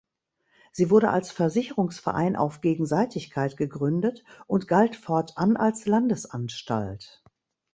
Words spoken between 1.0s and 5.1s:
als Versicherungsverein auf Gegenseitigkeit gegründet und galt